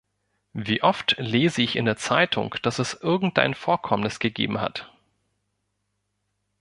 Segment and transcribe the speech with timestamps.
[0.55, 4.91] Wie oft lese ich in der Zeitung, dass es irgendein Vorkommnis gegeben hat.